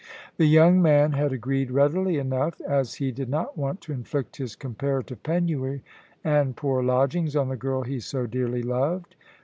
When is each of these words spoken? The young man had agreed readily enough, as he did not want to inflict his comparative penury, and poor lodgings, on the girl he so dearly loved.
The 0.37 0.47
young 0.47 0.81
man 0.81 1.11
had 1.11 1.31
agreed 1.31 1.69
readily 1.69 2.17
enough, 2.17 2.59
as 2.61 2.95
he 2.95 3.11
did 3.11 3.29
not 3.29 3.55
want 3.55 3.81
to 3.81 3.93
inflict 3.93 4.37
his 4.37 4.55
comparative 4.55 5.21
penury, 5.21 5.83
and 6.23 6.55
poor 6.57 6.81
lodgings, 6.81 7.35
on 7.35 7.49
the 7.49 7.55
girl 7.55 7.83
he 7.83 7.99
so 7.99 8.25
dearly 8.25 8.63
loved. 8.63 9.15